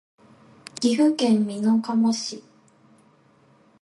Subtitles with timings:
[0.79, 2.43] 岐阜県美濃加茂市